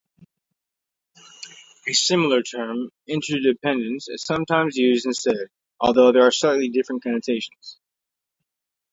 A 1.87 1.93
similar 1.93 2.41
term, 2.41 2.89
interdependence, 3.05 4.09
is 4.09 4.23
sometimes 4.23 4.75
used 4.75 5.05
instead, 5.05 5.49
although 5.79 6.11
there 6.11 6.25
are 6.25 6.31
slightly 6.31 6.69
different 6.71 7.03
connotations. 7.03 7.77